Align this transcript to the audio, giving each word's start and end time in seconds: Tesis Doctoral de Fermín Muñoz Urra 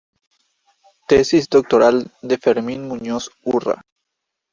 Tesis 1.07 1.47
Doctoral 1.47 2.11
de 2.23 2.39
Fermín 2.39 2.87
Muñoz 2.87 3.29
Urra 3.43 3.83